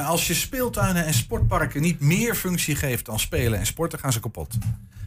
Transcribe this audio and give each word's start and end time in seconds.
eh, 0.00 0.08
als 0.08 0.26
je 0.26 0.34
speeltuinen 0.34 1.04
en 1.04 1.14
sportparken 1.14 1.82
niet 1.82 2.00
meer 2.00 2.34
functie 2.34 2.76
geeft 2.76 3.06
dan 3.06 3.20
spelen 3.20 3.58
en 3.58 3.66
sporten, 3.66 3.98
gaan 3.98 4.12
ze 4.12 4.20
kapot. 4.20 4.58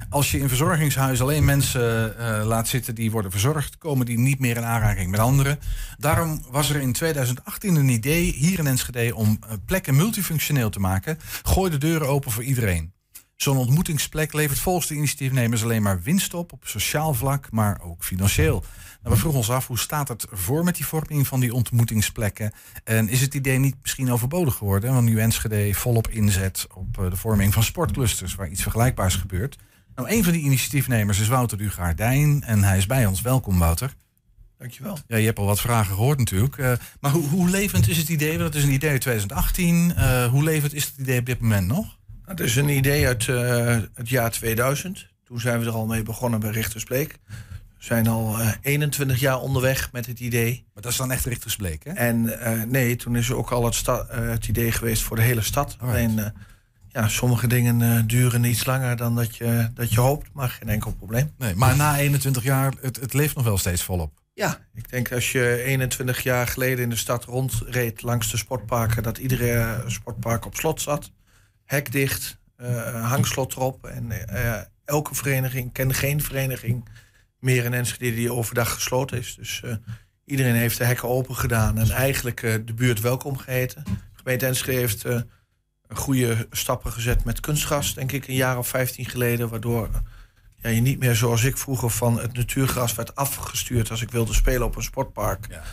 Als 0.10 0.32
je 0.32 0.40
in 0.40 0.48
verzorgingshuizen 0.48 1.26
alleen 1.26 1.46
mensen 1.46 2.18
eh, 2.18 2.46
laat 2.46 2.68
zitten 2.68 2.96
die 2.96 3.12
worden 3.12 3.32
verzorgd, 3.32 3.78
komen 3.78 4.06
die 4.06 4.20
niet 4.20 4.40
meer 4.40 4.58
in 4.58 4.66
aanraking 4.66 5.12
met 5.12 5.20
anderen. 5.20 5.60
Daarom 5.98 6.46
was 6.50 6.70
er 6.70 6.82
in 6.82 6.94
2018 6.94 7.76
een 7.76 7.90
idee 7.90 8.34
hier 8.34 8.60
in 8.60 8.68
Enschede 8.68 9.16
om 9.16 9.38
eh, 9.42 9.54
plekken 9.66 9.96
multifunctioneel 9.96 10.70
te 10.70 10.80
maken. 10.80 11.18
Gooi 11.44 11.72
de 11.72 11.78
deuren 11.78 12.08
open 12.08 12.32
voor 12.32 12.44
iedereen. 12.44 12.95
Zo'n 13.36 13.58
ontmoetingsplek 13.58 14.34
levert 14.34 14.60
volgens 14.60 14.88
de 14.88 14.96
initiatiefnemers 14.96 15.64
alleen 15.64 15.82
maar 15.82 16.02
winst 16.02 16.34
op, 16.34 16.54
op 16.54 16.68
sociaal 16.68 17.14
vlak, 17.14 17.52
maar 17.52 17.82
ook 17.84 18.04
financieel. 18.04 18.64
Nou, 19.02 19.14
we 19.16 19.20
vroegen 19.20 19.40
ons 19.40 19.50
af, 19.50 19.68
hoe 19.68 19.80
staat 19.80 20.08
het 20.08 20.26
voor 20.32 20.64
met 20.64 20.76
die 20.76 20.86
vorming 20.86 21.28
van 21.28 21.40
die 21.40 21.54
ontmoetingsplekken? 21.54 22.52
En 22.84 23.10
is 23.10 23.22
het 23.22 23.34
idee 23.34 23.58
niet 23.58 23.76
misschien 23.82 24.12
overbodig 24.12 24.56
geworden? 24.56 24.94
Want 24.94 25.06
nu 25.06 25.20
Enschede 25.20 25.74
volop 25.74 26.08
inzet 26.08 26.68
op 26.74 27.00
eh, 27.00 27.10
de 27.10 27.16
vorming 27.16 27.54
van 27.54 27.64
sportclusters, 27.64 28.36
waar 28.36 28.50
iets 28.50 28.62
vergelijkbaars 28.62 29.16
gebeurt. 29.16 29.58
Nou, 29.96 30.10
een 30.10 30.24
van 30.24 30.34
die 30.34 30.42
initiatiefnemers 30.42 31.20
is 31.20 31.28
Wouter 31.28 31.62
Ugaardijn 31.62 32.44
en 32.44 32.64
hij 32.64 32.78
is 32.78 32.86
bij 32.86 33.06
ons. 33.06 33.22
Welkom, 33.22 33.60
Wouter. 33.60 33.96
Dankjewel. 34.58 34.98
Ja, 35.08 35.18
je 35.18 35.26
hebt 35.26 35.40
al 35.40 35.46
wat 35.46 35.62
vragen 35.62 35.96
gehoord 35.96 36.18
natuurlijk. 36.18 36.58
Uh, 36.58 36.72
maar 37.00 37.12
hoe, 37.12 37.28
hoe 37.28 37.50
levend 37.50 37.88
is 37.88 37.98
het 37.98 38.10
idee? 38.10 38.32
Want 38.32 38.42
het 38.42 38.56
is 38.56 38.64
een 38.64 38.74
idee 38.74 38.90
uit 38.90 39.02
2018. 39.02 39.94
Uh, 39.98 40.26
hoe 40.26 40.44
levend 40.44 40.74
is 40.74 40.86
het 40.86 40.98
idee 40.98 41.20
op 41.20 41.26
dit 41.26 41.40
moment 41.40 41.68
nog? 41.68 41.98
Het 42.26 42.40
is 42.40 42.56
een 42.56 42.70
idee 42.70 43.08
uit 43.08 43.28
uh, 43.28 43.78
het 43.94 44.10
jaar 44.10 44.32
2000. 44.32 45.08
Toen 45.24 45.40
zijn 45.40 45.60
we 45.60 45.66
er 45.66 45.72
al 45.72 45.86
mee 45.86 46.04
begonnen 46.04 46.40
bij 46.40 46.50
Richtersbleek. 46.50 47.18
We 47.78 47.92
zijn 47.92 48.08
al 48.08 48.40
uh, 48.40 48.52
21 48.62 49.20
jaar 49.20 49.40
onderweg 49.40 49.92
met 49.92 50.06
het 50.06 50.20
idee. 50.20 50.66
Maar 50.74 50.84
dat 50.84 50.92
is 50.92 50.98
dan 50.98 51.12
echt 51.12 51.26
Richtersbleek, 51.26 51.84
hè? 51.84 51.92
En 51.92 52.24
uh, 52.26 52.64
nee, 52.64 52.96
toen 52.96 53.16
is 53.16 53.30
er 53.30 53.36
ook 53.36 53.52
al 53.52 53.66
het, 53.66 53.86
het, 54.10 54.48
idee 54.48 54.72
geweest 54.72 55.02
voor 55.02 55.16
de 55.16 55.22
hele 55.22 55.42
stad. 55.42 55.78
Alleen, 55.80 56.34
ja, 56.88 57.08
sommige 57.08 57.48
dingen 57.48 58.08
duren 58.08 58.44
iets 58.44 58.66
langer 58.66 58.96
dan 58.98 59.16
dat 59.16 59.36
je, 59.36 59.70
dat 59.74 59.92
je 59.94 60.00
hoopt, 60.00 60.30
maar 60.34 60.50
geen 60.50 60.70
enkel 60.70 60.94
probleem. 60.94 61.32
Nee, 61.38 61.56
maar 61.56 61.76
na 61.76 61.98
21 61.98 62.44
jaar, 62.44 62.74
het, 62.82 62.96
het 62.96 63.14
leeft 63.14 63.36
nog 63.36 63.44
wel 63.44 63.58
steeds 63.58 63.84
volop. 63.84 64.12
Ja, 64.34 64.60
ik 64.74 64.90
denk 64.90 65.12
als 65.12 65.32
je 65.32 65.64
21 65.64 66.24
jaar 66.24 66.48
geleden 66.48 66.84
in 66.84 66.90
de 66.90 66.96
stad 66.96 67.24
rondreed 67.24 68.02
langs 68.02 68.32
de 68.32 68.38
sportparken, 68.38 69.04
dat 69.04 69.18
iedere 69.18 69.84
sportpark 69.88 70.46
op 70.46 70.56
slot 70.56 70.82
zat 70.82 71.12
hek 71.66 71.92
dicht, 71.92 72.38
uh, 72.62 73.10
hangslot 73.10 73.56
erop. 73.56 73.86
En 73.86 74.12
uh, 74.12 74.58
elke 74.86 75.16
vereniging, 75.16 75.74
ken 75.74 75.94
geen 75.94 76.22
vereniging 76.22 76.90
meer 77.40 77.66
in 77.66 77.74
Enschede 77.74 78.16
die 78.16 78.34
overdag 78.34 78.74
gesloten 78.74 79.18
is. 79.18 79.36
Dus 79.36 79.62
uh, 79.66 79.76
iedereen 80.26 80.56
heeft 80.56 80.78
de 80.78 80.86
hekken 80.86 81.10
open 81.10 81.36
gedaan 81.36 81.78
en 81.78 81.90
eigenlijk 81.90 82.42
de 82.42 82.74
buurt 82.76 83.02
welkom 83.02 83.38
geheten. 83.38 83.84
De 83.84 83.92
gemeente 84.14 84.46
Enschede 84.46 84.80
heeft 84.80 85.06
goede 85.88 86.48
stappen 86.52 86.92
gezet 86.92 87.24
met 87.24 87.40
kunstgras, 87.40 87.94
denk 87.94 88.12
ik, 88.12 88.28
een 88.28 88.36
jaar 88.36 88.58
of 88.58 88.68
15 88.68 89.06
geleden. 89.06 89.50
Waardoor 89.50 89.90
ja, 90.56 90.70
je 90.70 90.82
niet 90.82 91.00
meer 91.00 91.16
zoals 91.16 91.44
ik 91.44 91.58
vroeger 91.58 91.90
van 91.90 92.20
het 92.20 92.34
natuurgras 92.34 92.96
werd 92.96 93.16
afgestuurd 93.16 93.92
als 93.92 94.02
ik 94.02 94.12
wilde 94.12 94.34
spelen 94.34 94.68
op 94.68 94.76
een 94.76 94.84
sportpark. 94.84 95.48
Ja. 95.50 95.64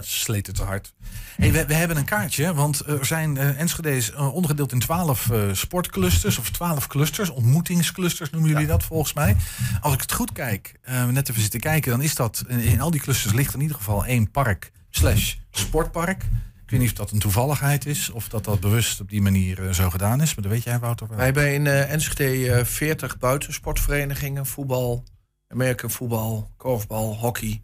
Sleet 0.00 0.46
het 0.46 0.56
te 0.56 0.62
hard. 0.62 0.92
Hey, 1.36 1.52
we, 1.52 1.66
we, 1.66 1.74
hebben 1.74 1.96
een 1.96 2.04
kaartje, 2.04 2.54
want 2.54 2.86
er 2.86 3.06
zijn 3.06 3.36
uh, 3.36 3.60
Enschede's 3.60 4.10
uh, 4.10 4.34
ondergedeeld 4.34 4.72
in 4.72 4.78
twaalf 4.78 5.28
uh, 5.30 5.52
sportclusters 5.52 6.38
of 6.38 6.50
twaalf 6.50 6.86
clusters, 6.86 7.30
ontmoetingsclusters 7.30 8.30
noemen 8.30 8.50
jullie 8.50 8.66
ja. 8.66 8.72
dat 8.72 8.82
volgens 8.82 9.12
mij. 9.12 9.36
Als 9.80 9.94
ik 9.94 10.00
het 10.00 10.12
goed 10.12 10.32
kijk, 10.32 10.80
net 11.10 11.28
even 11.28 11.42
zitten 11.42 11.60
kijken, 11.60 11.90
dan 11.90 12.02
is 12.02 12.14
dat 12.14 12.44
in, 12.48 12.58
in, 12.58 12.80
al 12.80 12.90
die 12.90 13.00
clusters 13.00 13.32
ligt 13.32 13.54
in 13.54 13.60
ieder 13.60 13.76
geval 13.76 14.04
één 14.04 14.30
park 14.30 14.72
slash 14.90 15.34
sportpark. 15.50 16.22
Ik 16.64 16.70
weet 16.70 16.80
niet 16.80 16.90
of 16.90 16.96
dat 16.96 17.10
een 17.10 17.18
toevalligheid 17.18 17.86
is 17.86 18.10
of 18.10 18.28
dat 18.28 18.44
dat 18.44 18.60
bewust 18.60 19.00
op 19.00 19.08
die 19.08 19.22
manier 19.22 19.72
zo 19.74 19.90
gedaan 19.90 20.20
is, 20.20 20.34
maar 20.34 20.44
dat 20.44 20.52
weet 20.52 20.64
jij 20.64 20.78
Wouter 20.78 21.08
wel. 21.08 21.16
Wij 21.16 21.26
hebben 21.26 21.54
in 21.54 21.66
Enschede 21.66 22.64
40 22.64 23.18
buitensportverenigingen, 23.18 24.46
voetbal, 24.46 25.04
American 25.48 25.90
voetbal, 25.90 26.50
korfbal, 26.56 27.16
hockey 27.16 27.62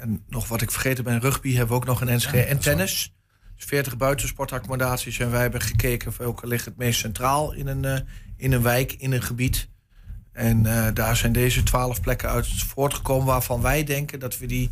en 0.00 0.24
nog 0.28 0.48
wat 0.48 0.62
ik 0.62 0.70
vergeten 0.70 1.04
ben, 1.04 1.20
rugby 1.20 1.50
hebben 1.50 1.68
we 1.68 1.74
ook 1.74 1.86
nog 1.86 2.00
een 2.00 2.16
NSG. 2.16 2.32
Ja, 2.32 2.42
en 2.42 2.58
tennis. 2.58 3.14
Dus 3.56 3.64
40 3.64 3.96
buitensportaccommodaties. 3.96 5.18
En 5.18 5.30
wij 5.30 5.40
hebben 5.40 5.60
gekeken 5.60 6.12
welke 6.18 6.46
ligt 6.46 6.64
het 6.64 6.76
meest 6.76 7.00
centraal 7.00 7.52
in 7.52 7.66
een, 7.66 7.84
uh, 7.84 7.98
in 8.36 8.52
een 8.52 8.62
wijk, 8.62 8.92
in 8.92 9.12
een 9.12 9.22
gebied. 9.22 9.68
En 10.32 10.64
uh, 10.64 10.86
daar 10.94 11.16
zijn 11.16 11.32
deze 11.32 11.62
12 11.62 12.00
plekken 12.00 12.28
uit 12.28 12.48
voortgekomen 12.48 13.26
waarvan 13.26 13.60
wij 13.60 13.84
denken 13.84 14.20
dat 14.20 14.38
we 14.38 14.46
die 14.46 14.70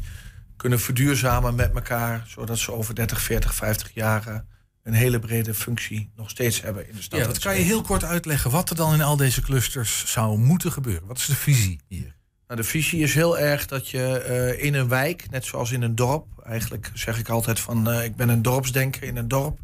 kunnen 0.56 0.80
verduurzamen 0.80 1.54
met 1.54 1.74
elkaar. 1.74 2.24
Zodat 2.26 2.58
ze 2.58 2.72
over 2.72 2.94
30, 2.94 3.20
40, 3.22 3.54
50 3.54 3.90
jaar 3.94 4.44
een 4.82 4.94
hele 4.94 5.18
brede 5.18 5.54
functie 5.54 6.12
nog 6.16 6.30
steeds 6.30 6.62
hebben 6.62 6.88
in 6.88 6.94
de 6.94 7.02
stad. 7.02 7.20
Ja, 7.20 7.26
dat 7.26 7.38
kan 7.38 7.56
je 7.56 7.62
heel 7.62 7.82
kort 7.82 8.04
uitleggen 8.04 8.50
wat 8.50 8.70
er 8.70 8.76
dan 8.76 8.94
in 8.94 9.02
al 9.02 9.16
deze 9.16 9.40
clusters 9.40 10.12
zou 10.12 10.38
moeten 10.38 10.72
gebeuren. 10.72 11.06
Wat 11.06 11.18
is 11.18 11.26
de 11.26 11.34
visie 11.34 11.80
hier? 11.88 12.17
Nou, 12.48 12.60
de 12.60 12.66
visie 12.66 13.02
is 13.02 13.14
heel 13.14 13.38
erg 13.38 13.66
dat 13.66 13.88
je 13.88 14.24
uh, 14.28 14.64
in 14.64 14.74
een 14.74 14.88
wijk, 14.88 15.30
net 15.30 15.44
zoals 15.44 15.72
in 15.72 15.82
een 15.82 15.94
dorp, 15.94 16.26
eigenlijk 16.44 16.90
zeg 16.94 17.18
ik 17.18 17.28
altijd 17.28 17.60
van 17.60 17.88
uh, 17.88 18.04
ik 18.04 18.16
ben 18.16 18.28
een 18.28 18.42
dorpsdenker 18.42 19.02
in 19.02 19.16
een 19.16 19.28
dorp, 19.28 19.58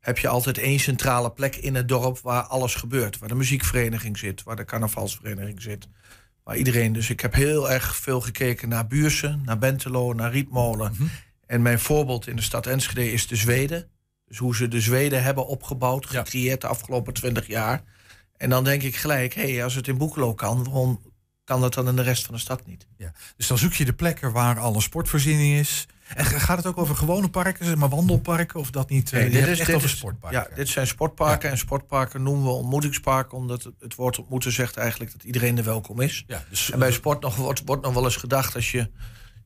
heb 0.00 0.18
je 0.18 0.28
altijd 0.28 0.58
één 0.58 0.78
centrale 0.78 1.32
plek 1.32 1.56
in 1.56 1.74
het 1.74 1.88
dorp 1.88 2.18
waar 2.18 2.42
alles 2.42 2.74
gebeurt. 2.74 3.18
Waar 3.18 3.28
de 3.28 3.34
muziekvereniging 3.34 4.18
zit, 4.18 4.42
waar 4.42 4.56
de 4.56 4.64
carnavalsvereniging 4.64 5.62
zit. 5.62 5.88
Waar 6.44 6.56
iedereen, 6.56 6.92
dus 6.92 7.10
ik 7.10 7.20
heb 7.20 7.34
heel 7.34 7.70
erg 7.70 7.96
veel 7.96 8.20
gekeken 8.20 8.68
naar 8.68 8.86
Buursen, 8.86 9.42
naar 9.44 9.58
Bentelo, 9.58 10.12
naar 10.12 10.32
Rietmolen. 10.32 10.90
Mm 10.90 10.96
-hmm. 10.96 11.10
En 11.46 11.62
mijn 11.62 11.78
voorbeeld 11.78 12.26
in 12.26 12.36
de 12.36 12.42
stad 12.42 12.66
Enschede 12.66 13.12
is 13.12 13.26
de 13.26 13.36
Zweden. 13.36 13.88
Dus 14.26 14.38
hoe 14.38 14.56
ze 14.56 14.68
de 14.68 14.80
Zweden 14.80 15.22
hebben 15.22 15.46
opgebouwd, 15.46 16.06
gecreëerd 16.06 16.60
de 16.60 16.66
afgelopen 16.66 17.12
twintig 17.12 17.46
jaar. 17.46 17.82
En 18.36 18.50
dan 18.50 18.64
denk 18.64 18.82
ik 18.82 18.96
gelijk, 18.96 19.34
hé, 19.34 19.52
hey, 19.52 19.64
als 19.64 19.74
het 19.74 19.88
in 19.88 19.98
Boekelo 19.98 20.34
kan, 20.34 20.64
waarom 20.64 21.00
kan 21.44 21.60
dat 21.60 21.74
dan 21.74 21.88
in 21.88 21.96
de 21.96 22.02
rest 22.02 22.24
van 22.24 22.34
de 22.34 22.40
stad 22.40 22.66
niet. 22.66 22.86
Ja. 22.96 23.12
Dus 23.36 23.46
dan 23.46 23.58
zoek 23.58 23.72
je 23.72 23.84
de 23.84 23.92
plekken 23.92 24.32
waar 24.32 24.58
al 24.58 24.74
een 24.74 24.82
sportvoorziening 24.82 25.58
is. 25.58 25.86
En 26.14 26.24
gaat 26.24 26.56
het 26.56 26.66
ook 26.66 26.78
over 26.78 26.96
gewone 26.96 27.28
parken, 27.28 27.64
zeg 27.64 27.74
maar 27.74 27.88
wandelparken 27.88 28.60
of 28.60 28.70
dat 28.70 28.90
niet? 28.90 29.12
Nee, 29.12 29.30
dit 29.30 29.46
is 29.46 29.58
echt 29.58 29.66
dit 29.66 29.76
over 29.76 29.88
is, 29.88 29.96
sportparken. 29.96 30.46
Ja, 30.50 30.56
dit 30.56 30.68
zijn 30.68 30.86
sportparken 30.86 31.48
ja. 31.48 31.54
en 31.54 31.58
sportparken 31.58 32.22
noemen 32.22 32.44
we 32.44 32.50
ontmoetingsparken 32.50 33.38
omdat 33.38 33.62
het, 33.62 33.74
het 33.78 33.94
woord 33.94 34.18
ontmoeten 34.18 34.52
zegt 34.52 34.76
eigenlijk 34.76 35.12
dat 35.12 35.24
iedereen 35.24 35.58
er 35.58 35.64
welkom 35.64 36.00
is. 36.00 36.24
Ja, 36.26 36.44
dus, 36.50 36.70
en 36.70 36.78
bij 36.78 36.92
sport 36.92 37.20
nog, 37.20 37.36
wordt, 37.36 37.62
wordt 37.64 37.82
nog 37.82 37.94
wel 37.94 38.04
eens 38.04 38.16
gedacht 38.16 38.54
als 38.54 38.70
je 38.70 38.90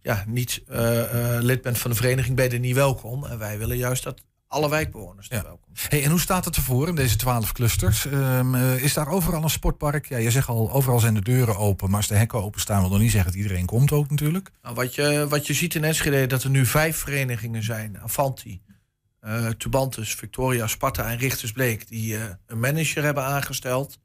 ja, 0.00 0.24
niet 0.26 0.62
uh, 0.68 0.78
uh, 0.78 1.38
lid 1.40 1.62
bent 1.62 1.78
van 1.78 1.90
de 1.90 1.96
vereniging 1.96 2.36
ben 2.36 2.44
je 2.44 2.50
er 2.50 2.58
niet 2.58 2.74
welkom. 2.74 3.24
En 3.24 3.38
wij 3.38 3.58
willen 3.58 3.76
juist 3.76 4.02
dat 4.02 4.22
alle 4.48 4.68
wijkbewoners 4.68 5.26
ja. 5.28 5.42
welkom. 5.42 5.72
Hey, 5.88 6.04
en 6.04 6.10
hoe 6.10 6.20
staat 6.20 6.44
het 6.44 6.56
ervoor 6.56 6.88
in 6.88 6.94
deze 6.94 7.16
twaalf 7.16 7.52
clusters? 7.52 8.04
Um, 8.04 8.54
uh, 8.54 8.82
is 8.82 8.94
daar 8.94 9.08
overal 9.08 9.42
een 9.42 9.50
sportpark? 9.50 10.08
Ja, 10.08 10.16
je 10.16 10.30
zegt 10.30 10.48
al, 10.48 10.72
overal 10.72 11.00
zijn 11.00 11.14
de 11.14 11.22
deuren 11.22 11.56
open. 11.56 11.88
Maar 11.88 11.96
als 11.96 12.06
de 12.08 12.14
hekken 12.14 12.42
openstaan, 12.42 12.80
wil 12.80 12.90
nog 12.90 12.98
niet 12.98 13.10
zeggen 13.10 13.32
dat 13.32 13.40
iedereen 13.40 13.66
komt 13.66 13.92
ook 13.92 14.10
natuurlijk. 14.10 14.50
Nou, 14.62 14.74
wat, 14.74 14.94
je, 14.94 15.26
wat 15.28 15.46
je 15.46 15.54
ziet 15.54 15.74
in 15.74 15.84
Enschede, 15.84 16.26
dat 16.26 16.42
er 16.42 16.50
nu 16.50 16.66
vijf 16.66 16.96
verenigingen 16.96 17.62
zijn. 17.62 17.98
Avanti, 18.00 18.62
uh, 19.22 19.48
Tubantus, 19.48 20.14
Victoria, 20.14 20.66
Sparta 20.66 21.10
en 21.10 21.18
Richtersbleek... 21.18 21.88
die 21.88 22.14
uh, 22.14 22.22
een 22.46 22.60
manager 22.60 23.02
hebben 23.02 23.24
aangesteld. 23.24 23.98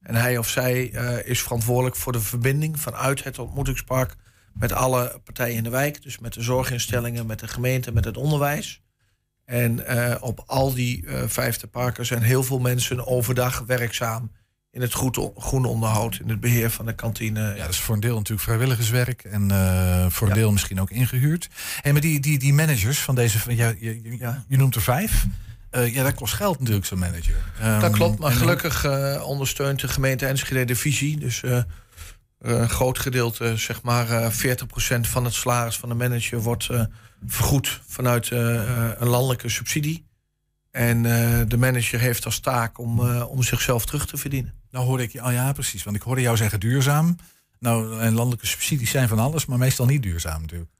En 0.00 0.14
hij 0.14 0.38
of 0.38 0.48
zij 0.48 0.84
is 1.24 1.42
verantwoordelijk 1.42 1.96
voor 1.96 2.12
de 2.12 2.20
verbinding 2.20 2.80
vanuit 2.80 3.24
het 3.24 3.38
ontmoetingspark... 3.38 4.14
met 4.52 4.72
alle 4.72 5.20
partijen 5.24 5.56
in 5.56 5.62
de 5.62 5.70
wijk. 5.70 6.02
Dus 6.02 6.18
met 6.18 6.32
de 6.32 6.42
zorginstellingen, 6.42 7.26
met 7.26 7.38
de 7.38 7.48
gemeente, 7.48 7.92
met 7.92 8.04
het 8.04 8.16
onderwijs... 8.16 8.82
En 9.50 9.80
uh, 9.88 10.14
op 10.20 10.42
al 10.46 10.74
die 10.74 11.04
uh, 11.04 11.22
vijfde 11.26 11.66
parken 11.66 12.06
zijn 12.06 12.22
heel 12.22 12.42
veel 12.42 12.58
mensen 12.58 13.06
overdag 13.06 13.62
werkzaam 13.66 14.30
in 14.70 14.80
het 14.80 14.92
goed, 14.92 15.30
groen 15.36 15.64
onderhoud, 15.64 16.18
in 16.22 16.28
het 16.28 16.40
beheer 16.40 16.70
van 16.70 16.86
de 16.86 16.94
kantine. 16.94 17.40
Ja, 17.40 17.62
dat 17.62 17.68
is 17.68 17.80
voor 17.80 17.94
een 17.94 18.00
deel 18.00 18.14
natuurlijk 18.14 18.42
vrijwilligerswerk 18.42 19.22
en 19.24 19.48
uh, 19.52 20.06
voor 20.08 20.26
een 20.26 20.34
ja. 20.34 20.40
deel 20.40 20.52
misschien 20.52 20.80
ook 20.80 20.90
ingehuurd. 20.90 21.48
En 21.82 21.92
maar 21.92 22.00
die, 22.00 22.20
die, 22.20 22.38
die 22.38 22.54
managers 22.54 22.98
van 22.98 23.14
deze, 23.14 23.38
ja, 23.54 23.74
je, 23.78 24.02
je, 24.02 24.18
ja. 24.18 24.44
je 24.48 24.56
noemt 24.56 24.74
er 24.74 24.82
vijf. 24.82 25.26
Uh, 25.72 25.94
ja, 25.94 26.02
dat 26.02 26.14
kost 26.14 26.34
geld 26.34 26.58
natuurlijk, 26.58 26.86
zo'n 26.86 26.98
manager. 26.98 27.36
Um, 27.62 27.80
dat 27.80 27.92
klopt, 27.92 28.18
maar 28.18 28.32
gelukkig 28.32 28.84
uh, 28.84 29.22
ondersteunt 29.26 29.80
de 29.80 29.88
gemeente 29.88 30.26
Enschede 30.26 30.64
de 30.64 30.76
visie. 30.76 31.18
Dus 31.18 31.42
een 32.40 32.68
groot 32.68 32.98
gedeelte, 32.98 33.56
zeg 33.56 33.82
maar 33.82 34.32
40% 34.32 34.36
van 35.00 35.24
het 35.24 35.34
salaris 35.34 35.76
van 35.76 35.88
de 35.88 35.94
manager 35.94 36.40
wordt 36.40 36.68
vergoed 37.26 37.80
vanuit 37.86 38.30
een 38.30 39.08
landelijke 39.08 39.48
subsidie. 39.48 40.06
En 40.70 41.02
de 41.48 41.56
manager 41.56 42.00
heeft 42.00 42.24
als 42.24 42.40
taak 42.40 42.78
om, 42.78 43.00
om 43.10 43.42
zichzelf 43.42 43.86
terug 43.86 44.06
te 44.06 44.16
verdienen. 44.16 44.54
Nou 44.70 44.86
hoorde 44.86 45.02
ik 45.02 45.22
oh 45.24 45.32
ja 45.32 45.52
precies, 45.52 45.84
want 45.84 45.96
ik 45.96 46.02
hoorde 46.02 46.20
jou 46.20 46.36
zeggen 46.36 46.60
duurzaam. 46.60 47.16
Nou, 47.58 48.00
en 48.00 48.14
landelijke 48.14 48.46
subsidies 48.46 48.90
zijn 48.90 49.08
van 49.08 49.18
alles, 49.18 49.46
maar 49.46 49.58
meestal 49.58 49.86
niet 49.86 50.02
duurzaam 50.02 50.40
natuurlijk. 50.40 50.70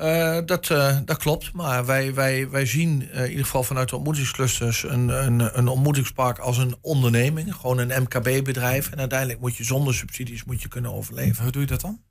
Uh, 0.00 0.38
dat, 0.44 0.66
dat 1.04 1.16
klopt, 1.16 1.52
maar 1.52 1.86
wij, 1.86 2.14
wij, 2.14 2.50
wij 2.50 2.66
zien 2.66 3.12
in 3.12 3.28
ieder 3.28 3.44
geval 3.44 3.62
vanuit 3.62 3.88
de 3.88 3.96
ontmoetingsclusters 3.96 4.82
een, 4.82 5.08
een, 5.08 5.58
een 5.58 5.68
ontmoetingspark 5.68 6.38
als 6.38 6.58
een 6.58 6.76
onderneming, 6.80 7.54
gewoon 7.54 7.78
een 7.78 8.02
MKB-bedrijf. 8.02 8.90
En 8.90 8.98
uiteindelijk 8.98 9.40
moet 9.40 9.56
je 9.56 9.64
zonder 9.64 9.94
subsidies 9.94 10.44
moet 10.44 10.62
je 10.62 10.68
kunnen 10.68 10.92
overleven. 10.92 11.42
Hoe 11.42 11.52
doe 11.52 11.62
je 11.62 11.68
dat 11.68 11.80
dan? 11.80 12.06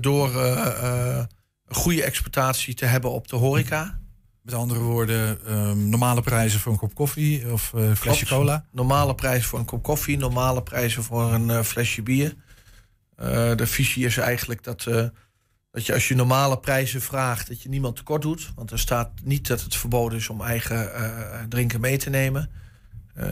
door 0.00 0.36
een 0.36 1.26
goede 1.68 2.02
exploitatie 2.02 2.74
te 2.74 2.84
hebben 2.84 3.10
op 3.10 3.28
de 3.28 3.36
horeca. 3.36 4.00
Met 4.42 4.54
andere 4.54 4.80
woorden, 4.80 5.46
ehm, 5.46 5.88
normale 5.88 6.22
prijzen 6.22 6.60
voor 6.60 6.72
een 6.72 6.78
kop 6.78 6.94
koffie 6.94 7.52
of 7.52 7.72
uh, 7.76 7.94
flesje 7.94 8.26
cola? 8.26 8.64
Normale 8.72 9.14
prijzen 9.14 9.48
voor 9.48 9.58
een 9.58 9.64
kop 9.64 9.82
koffie, 9.82 10.18
normale 10.18 10.62
prijzen 10.62 11.02
voor 11.02 11.32
een 11.32 11.64
flesje 11.64 12.02
bier. 12.02 12.34
De 13.56 13.66
visie 13.66 14.04
is 14.04 14.16
eigenlijk 14.16 14.62
dat, 14.62 14.86
dat 15.70 15.86
je 15.86 15.92
als 15.92 16.08
je 16.08 16.14
normale 16.14 16.58
prijzen 16.58 17.00
vraagt, 17.00 17.48
dat 17.48 17.62
je 17.62 17.68
niemand 17.68 17.96
tekort 17.96 18.22
doet. 18.22 18.52
Want 18.54 18.70
er 18.70 18.78
staat 18.78 19.10
niet 19.22 19.46
dat 19.46 19.62
het 19.62 19.76
verboden 19.76 20.18
is 20.18 20.28
om 20.28 20.40
eigen 20.40 20.90
drinken 21.48 21.80
mee 21.80 21.98
te 21.98 22.10
nemen. 22.10 22.50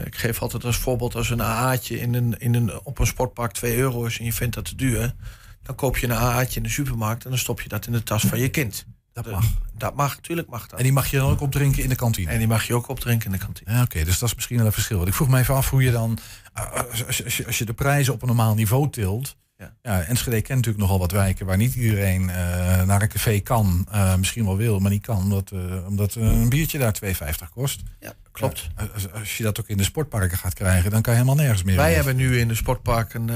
ik 0.05 0.15
geef 0.15 0.41
altijd 0.41 0.65
als 0.65 0.77
voorbeeld 0.77 1.15
als 1.15 1.29
een 1.29 1.41
AA'tje 1.41 1.99
in 1.99 2.13
een, 2.13 2.39
in 2.39 2.53
een, 2.53 2.85
op 2.85 2.99
een 2.99 3.07
sportpark 3.07 3.51
2 3.51 3.77
euro 3.77 4.05
is 4.05 4.19
en 4.19 4.25
je 4.25 4.33
vindt 4.33 4.55
dat 4.55 4.65
te 4.65 4.75
duur. 4.75 5.15
Dan 5.63 5.75
koop 5.75 5.97
je 5.97 6.07
een 6.07 6.13
AA'tje 6.13 6.57
in 6.57 6.63
de 6.63 6.69
supermarkt 6.69 7.23
en 7.23 7.29
dan 7.29 7.39
stop 7.39 7.61
je 7.61 7.69
dat 7.69 7.85
in 7.85 7.91
de 7.91 8.03
tas 8.03 8.23
van 8.23 8.39
je 8.39 8.49
kind. 8.49 8.85
Dat 9.13 9.31
mag. 9.31 9.45
Dat 9.77 9.95
mag, 9.95 10.15
natuurlijk 10.15 10.49
mag 10.49 10.67
dat. 10.67 10.77
En 10.79 10.83
die 10.83 10.93
mag 10.93 11.11
je 11.11 11.17
dan 11.17 11.29
ook 11.29 11.41
opdrinken 11.41 11.83
in 11.83 11.89
de 11.89 11.95
kantine? 11.95 12.31
En 12.31 12.37
die 12.37 12.47
mag 12.47 12.63
je 12.63 12.73
ook 12.73 12.87
opdrinken 12.87 13.25
in 13.25 13.31
de 13.31 13.45
kantine. 13.45 13.71
Ja, 13.71 13.81
Oké, 13.81 14.03
dus 14.03 14.19
dat 14.19 14.29
is 14.29 14.35
misschien 14.35 14.57
wel 14.57 14.65
een 14.65 14.71
verschil. 14.71 14.97
Want 14.97 15.09
ik 15.09 15.15
vroeg 15.15 15.27
me 15.27 15.39
even 15.39 15.55
af 15.55 15.69
hoe 15.69 15.83
je 15.83 15.91
dan, 15.91 16.17
eh, 16.53 16.71
als 17.07 17.17
je, 17.17 17.45
als 17.45 17.57
je 17.57 17.65
de 17.65 17.73
prijzen 17.73 18.13
op 18.13 18.21
een 18.21 18.27
normaal 18.27 18.55
niveau 18.55 18.89
tilt... 18.89 19.35
Ja. 19.59 19.73
ja, 19.81 20.01
Enschede 20.01 20.41
kent 20.41 20.57
natuurlijk 20.57 20.77
nogal 20.77 20.99
wat 20.99 21.11
wijken 21.11 21.45
waar 21.45 21.57
niet 21.57 21.75
iedereen 21.75 22.21
uh, 22.21 22.83
naar 22.83 23.01
een 23.01 23.07
café 23.07 23.39
kan. 23.39 23.87
Uh, 23.93 24.15
misschien 24.15 24.45
wel 24.45 24.57
wil, 24.57 24.79
maar 24.79 24.91
niet 24.91 25.05
kan, 25.05 25.17
omdat, 25.17 25.51
uh, 25.53 25.87
omdat 25.87 26.15
een 26.15 26.49
biertje 26.49 26.77
daar 26.77 26.95
2,50 27.05 27.49
kost. 27.53 27.81
Ja, 27.99 28.13
klopt. 28.31 28.69
Als, 28.93 29.11
als, 29.11 29.37
je 29.37 29.43
dat 29.43 29.59
ook 29.59 29.67
in 29.67 29.77
de 29.77 29.83
sportparken 29.83 30.37
gaat 30.37 30.53
krijgen, 30.53 30.91
dan 30.91 31.01
kan 31.01 31.13
je 31.13 31.19
helemaal 31.19 31.43
nergens 31.43 31.63
meer. 31.63 31.75
Wij 31.75 31.93
hebben 31.93 32.15
nu 32.15 32.39
in 32.39 32.47
de 32.47 32.55
sportparken, 32.55 33.29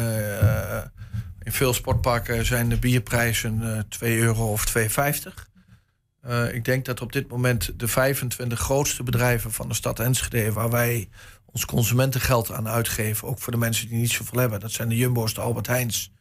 in 1.43 1.51
veel 1.51 1.73
sportparken 1.73 2.45
zijn 2.45 2.69
de 2.69 2.77
bierprijzen 2.77 3.85
2 3.89 4.17
euro 4.17 4.51
of 4.51 4.73
2,50. 4.77 4.83
Uh, 6.27 6.53
ik 6.53 6.65
denk 6.65 6.85
dat 6.85 7.01
op 7.01 7.11
dit 7.11 7.27
moment 7.27 7.79
de 7.79 7.87
25 7.87 8.59
grootste 8.59 9.03
bedrijven 9.03 9.51
van 9.51 9.67
de 9.67 9.73
stad 9.73 9.99
Enschede, 9.99 10.53
waar 10.53 10.69
wij 10.69 11.09
ons 11.53 11.65
consumentengeld 11.65 12.51
aan 12.51 12.67
uitgeven, 12.67 13.27
ook 13.27 13.39
voor 13.39 13.51
de 13.51 13.59
mensen 13.59 13.87
die 13.87 13.97
niet 13.97 14.11
zoveel 14.11 14.39
hebben, 14.39 14.59
dat 14.59 14.71
zijn 14.71 14.89
de 14.89 14.95
Jumbo's, 14.95 15.33
de 15.33 15.41
Albert 15.41 15.67
Heijns 15.67 16.11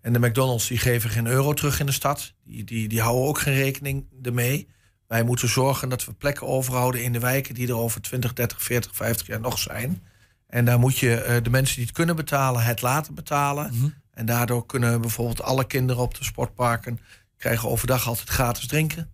en 0.00 0.12
de 0.12 0.18
McDonald's, 0.18 0.66
die 0.66 0.78
geven 0.78 1.10
geen 1.10 1.26
euro 1.26 1.52
terug 1.52 1.80
in 1.80 1.86
de 1.86 1.92
stad. 1.92 2.34
Die, 2.44 2.64
die, 2.64 2.88
die 2.88 3.00
houden 3.00 3.28
ook 3.28 3.38
geen 3.38 3.54
rekening 3.54 4.06
ermee. 4.22 4.68
Wij 5.06 5.22
moeten 5.22 5.48
zorgen 5.48 5.88
dat 5.88 6.04
we 6.04 6.12
plekken 6.12 6.46
overhouden 6.46 7.02
in 7.02 7.12
de 7.12 7.18
wijken 7.18 7.54
die 7.54 7.68
er 7.68 7.76
over 7.76 8.00
20, 8.00 8.32
30, 8.32 8.62
40, 8.62 8.96
50 8.96 9.26
jaar 9.26 9.40
nog 9.40 9.58
zijn. 9.58 10.02
En 10.46 10.64
daar 10.64 10.78
moet 10.78 10.98
je 10.98 11.26
uh, 11.28 11.36
de 11.42 11.50
mensen 11.50 11.76
die 11.76 11.84
het 11.84 11.94
kunnen 11.94 12.16
betalen, 12.16 12.62
het 12.62 12.82
laten 12.82 13.14
betalen. 13.14 13.70
Mm 13.72 13.80
-hmm. 13.80 13.94
En 14.10 14.26
daardoor 14.26 14.66
kunnen 14.66 15.00
bijvoorbeeld 15.00 15.42
alle 15.42 15.66
kinderen 15.66 16.02
op 16.02 16.14
de 16.14 16.24
sportparken 16.24 17.00
krijgen 17.36 17.68
overdag 17.68 18.08
altijd 18.08 18.28
gratis 18.28 18.66
drinken. 18.66 19.10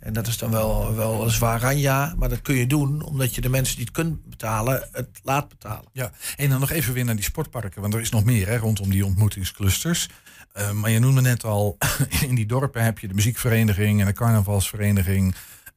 En 0.00 0.12
dat 0.12 0.26
is 0.26 0.38
dan 0.38 0.50
wel, 0.50 0.94
wel 0.94 1.24
een 1.24 1.30
zwaar 1.30 1.60
ranja, 1.60 2.14
maar 2.18 2.28
dat 2.28 2.42
kun 2.42 2.54
je 2.54 2.66
doen 2.66 3.02
omdat 3.02 3.34
je 3.34 3.40
de 3.40 3.48
mensen 3.48 3.76
die 3.76 3.84
het 3.84 3.94
kunt 3.94 4.24
betalen, 4.24 4.88
het 4.92 5.20
laat 5.22 5.48
betalen. 5.48 5.90
Ja, 5.92 6.10
en 6.36 6.48
dan 6.48 6.60
nog 6.60 6.70
even 6.70 6.94
weer 6.94 7.04
naar 7.04 7.14
die 7.14 7.24
sportparken, 7.24 7.80
want 7.80 7.94
er 7.94 8.00
is 8.00 8.10
nog 8.10 8.24
meer 8.24 8.46
hè, 8.46 8.56
rondom 8.56 8.90
die 8.90 9.04
ontmoetingsclusters. 9.04 10.08
Uh, 10.56 10.70
maar 10.70 10.90
je 10.90 10.98
noemde 10.98 11.20
net 11.20 11.44
al, 11.44 11.78
in 12.28 12.34
die 12.34 12.46
dorpen 12.46 12.84
heb 12.84 12.98
je 12.98 13.08
de 13.08 13.14
muziekvereniging 13.14 14.00
en 14.00 14.06
de 14.06 14.12
carnavalsvereniging. 14.12 15.34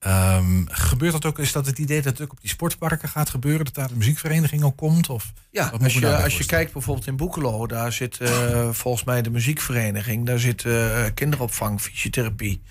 Um, 0.07 0.67
gebeurt 0.69 1.11
dat 1.11 1.25
ook, 1.25 1.39
is 1.39 1.51
dat 1.51 1.65
het 1.65 1.77
idee 1.77 2.01
dat 2.01 2.11
het 2.11 2.21
ook 2.21 2.31
op 2.31 2.41
die 2.41 2.49
sportparken 2.49 3.09
gaat 3.09 3.29
gebeuren, 3.29 3.65
dat 3.65 3.73
daar 3.73 3.87
de 3.87 3.95
muziekvereniging 3.95 4.63
ook 4.63 4.77
komt? 4.77 5.09
Of, 5.09 5.33
ja, 5.51 5.67
als 5.81 5.93
je, 5.93 6.15
als 6.15 6.37
je 6.37 6.45
kijkt 6.45 6.73
bijvoorbeeld 6.73 7.07
in 7.07 7.15
Boekelo, 7.15 7.67
daar 7.67 7.93
zit 7.93 8.19
uh, 8.21 8.69
volgens 8.69 9.03
mij 9.03 9.21
de 9.21 9.29
muziekvereniging, 9.29 10.25
daar 10.25 10.39
zit 10.39 10.63
uh, 10.63 11.05
kinderopvang, 11.13 11.81
fysiotherapie 11.81 12.61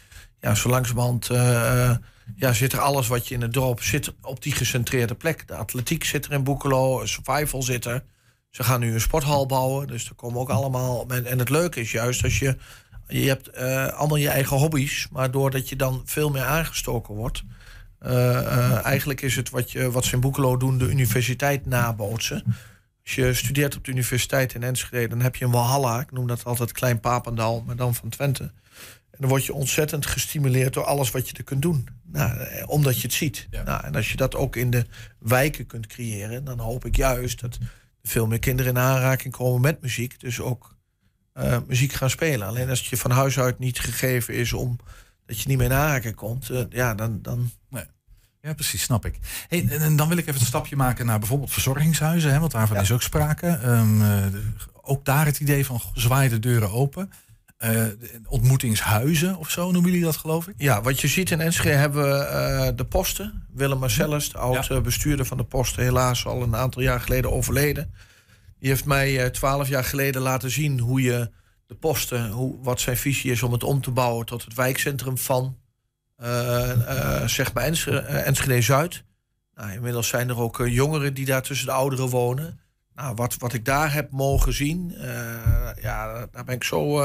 ja, 0.41 0.55
zo 0.55 0.69
langzamerhand 0.69 1.31
uh, 1.31 1.97
ja, 2.37 2.53
zit 2.53 2.73
er 2.73 2.79
alles 2.79 3.09
wat 3.09 3.29
je 3.29 3.35
in 3.35 3.43
het 3.43 3.53
dorp 3.53 3.83
zit 3.83 4.15
op 4.23 4.43
die 4.43 4.53
gecentreerde 4.53 5.15
plek. 5.15 5.49
De 5.49 5.55
atletiek 5.55 6.05
zit 6.05 6.27
er 6.27 6.33
in 6.33 6.45
Boekelo, 6.45 7.07
survival 7.07 7.63
zit 7.63 7.85
er. 7.85 8.05
Ze 8.51 8.63
gaan 8.63 8.81
nu 8.81 8.93
een 8.93 9.01
sporthal 9.01 9.47
bouwen, 9.47 9.87
dus 9.87 10.09
er 10.09 10.15
komen 10.15 10.41
ook 10.41 10.51
allemaal... 10.51 11.07
En 11.09 11.39
het 11.39 11.49
leuke 11.49 11.81
is 11.81 11.93
juist 11.93 12.25
als 12.25 12.39
je... 12.39 12.57
Je 13.09 13.29
hebt 13.29 13.51
uh, 13.59 13.87
allemaal 13.87 14.17
je 14.17 14.29
eigen 14.29 14.57
hobby's, 14.57 15.09
maar 15.11 15.31
doordat 15.31 15.69
je 15.69 15.77
dan 15.77 16.03
veel 16.05 16.31
meer 16.31 16.45
aangestoken 16.45 17.15
wordt... 17.15 17.43
Eigenlijk 18.83 19.21
is 19.21 19.37
het 19.37 19.51
wat, 19.51 19.71
je, 19.71 19.91
wat 19.91 20.05
ze 20.05 20.15
in 20.15 20.21
Boekelo 20.21 20.57
doen, 20.57 20.79
de 20.79 20.89
universiteit 20.89 21.67
nabootsen. 21.67 22.45
Als 23.03 23.15
je 23.15 23.35
studeert 23.35 23.77
op 23.77 23.85
de 23.85 23.91
universiteit 23.91 24.55
in 24.55 24.63
Enschede, 24.63 25.09
dan 25.09 25.21
heb 25.21 25.37
je 25.37 25.45
een 25.45 25.51
Walhalla. 25.51 26.01
Ik 26.01 26.13
noem 26.13 26.27
dat 26.27 26.45
altijd 26.45 26.73
Klein 26.73 27.01
Papendal, 27.01 27.63
maar 27.67 27.77
dan 27.77 27.95
van 27.95 28.09
Twente 28.09 28.53
dan 29.21 29.29
word 29.29 29.45
je 29.45 29.55
ontzettend 29.55 30.07
gestimuleerd 30.07 30.75
door 30.75 30.85
alles 30.85 31.11
wat 31.11 31.29
je 31.29 31.37
er 31.37 31.45
kunt 31.45 31.63
doen. 31.63 31.89
Nou, 32.05 32.39
eh, 32.39 32.69
omdat 32.69 32.97
je 32.97 33.03
het 33.03 33.13
ziet. 33.13 33.49
Nou, 33.65 33.85
en 33.85 33.95
als 33.95 34.11
je 34.11 34.17
dat 34.17 34.35
ook 34.35 34.57
in 34.57 34.71
de 34.71 34.87
wijken 35.19 35.67
kunt 35.67 35.87
creëren, 35.87 36.45
dan 36.45 36.59
hoop 36.59 36.85
ik 36.85 36.97
juist 36.97 37.41
dat 37.41 37.59
veel 38.03 38.27
meer 38.27 38.39
kinderen 38.39 38.73
in 38.73 38.81
aanraking 38.81 39.33
komen 39.33 39.61
met 39.61 39.83
muziek. 39.83 40.21
Dus 40.21 40.41
ook 40.41 40.77
uh, 41.35 41.59
muziek 41.67 41.93
gaan 41.93 42.11
spelen. 42.11 42.49
Alleen 42.49 42.69
als 42.69 42.79
het 42.79 42.89
je 42.89 42.97
van 42.97 43.11
huis 43.11 43.39
uit 43.39 43.59
niet 43.59 43.79
gegeven 43.79 44.35
is 44.35 44.53
om 44.53 44.79
dat 45.27 45.41
je 45.41 45.49
niet 45.49 45.57
meer 45.57 45.67
in 45.67 45.73
aanraking 45.73 46.15
komt, 46.15 46.51
uh, 46.51 46.63
ja, 46.71 46.95
dan. 46.95 47.23
dan... 47.23 47.51
Nee. 47.69 47.85
Ja, 48.43 48.55
precies, 48.55 48.83
snap 48.83 49.07
ik. 49.07 49.19
Hey, 49.49 49.69
en 49.69 49.97
dan 49.97 50.09
wil 50.09 50.17
ik 50.17 50.27
even 50.27 50.41
een 50.41 50.47
stapje 50.47 50.77
maken 50.77 51.07
naar 51.07 51.19
bijvoorbeeld 51.19 51.53
verzorgingshuizen, 51.53 52.33
hè, 52.33 52.39
want 52.39 52.53
daarvan 52.53 52.77
ja. 52.77 52.83
is 52.83 52.93
ook 52.93 53.03
sprake. 53.03 53.61
Um, 53.65 54.03
uh, 54.03 54.27
ook 54.83 55.05
daar 55.05 55.27
het 55.27 55.41
idee 55.41 55.67
van 55.67 55.81
zwaai 55.95 56.29
de 56.29 56.39
deuren 56.39 56.71
open. 56.71 57.11
Uh, 57.65 57.87
ontmoetingshuizen 58.29 59.37
of 59.37 59.51
zo 59.51 59.71
noemen 59.71 59.91
jullie 59.91 60.05
dat, 60.05 60.17
geloof 60.17 60.49
ik? 60.49 60.55
Ja, 60.57 60.83
wat 60.83 61.01
je 61.01 61.09
ziet 61.09 61.31
in 61.31 61.41
Enschede 61.41 61.75
hebben 61.77 62.03
we 62.03 62.29
uh, 62.33 62.69
de 62.77 62.85
posten. 62.85 63.47
Willem 63.53 63.79
Marcellus, 63.79 64.31
de 64.31 64.39
oud-bestuurder 64.39 65.27
van 65.27 65.37
de 65.37 65.45
posten, 65.45 65.83
helaas 65.83 66.27
al 66.27 66.43
een 66.43 66.57
aantal 66.57 66.83
jaar 66.83 67.01
geleden 67.01 67.33
overleden. 67.33 67.95
Die 68.59 68.69
heeft 68.69 68.85
mij 68.85 69.31
twaalf 69.31 69.69
jaar 69.69 69.85
geleden 69.85 70.23
laten 70.23 70.51
zien 70.51 70.79
hoe 70.79 71.03
je 71.03 71.31
de 71.67 71.75
posten, 71.75 72.31
hoe, 72.31 72.59
wat 72.63 72.81
zijn 72.81 72.97
visie 72.97 73.31
is 73.31 73.43
om 73.43 73.53
het 73.53 73.65
om 73.65 73.81
te 73.81 73.91
bouwen 73.91 74.27
tot 74.27 74.45
het 74.45 74.55
wijkcentrum 74.55 75.19
van 75.19 75.57
uh, 76.23 77.27
zeg 77.27 77.53
maar 77.53 77.65
Enschede, 77.65 77.99
Enschede 77.99 78.63
Zuid. 78.63 79.05
Nou, 79.55 79.73
inmiddels 79.73 80.09
zijn 80.09 80.29
er 80.29 80.39
ook 80.39 80.63
jongeren 80.67 81.15
die 81.15 81.25
daar 81.25 81.43
tussen 81.43 81.67
de 81.67 81.73
ouderen 81.73 82.09
wonen. 82.09 82.61
Nou, 82.95 83.15
wat, 83.15 83.37
wat 83.39 83.53
ik 83.53 83.65
daar 83.65 83.93
heb 83.93 84.11
mogen 84.11 84.53
zien, 84.53 84.95
ja, 85.81 86.27
daar 86.33 86.45
ben 86.45 86.55
ik 86.55 86.65
zo 86.65 87.03